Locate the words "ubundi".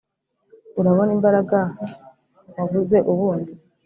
3.11-3.51